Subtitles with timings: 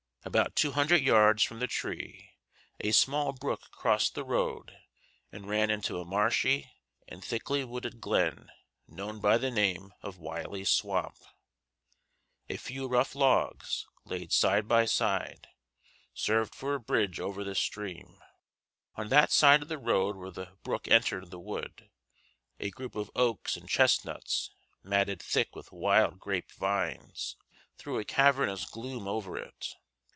[0.23, 2.35] About two hundred yards from the tree
[2.79, 4.77] a small brook crossed the road
[5.31, 6.69] and ran into a marshy
[7.07, 8.51] and thickly wooded glen
[8.87, 11.17] known by the name of Wiley's Swamp.
[12.47, 15.47] A few rough logs, laid side by side,
[16.13, 18.21] served for a bridge over this stream.
[18.93, 21.89] On that side of the road where the brook entered the wood
[22.59, 24.51] a group of oaks and chestnuts,
[24.83, 27.37] matted thick with wild grape vines,
[27.79, 29.73] threw a cavernous gloom over it.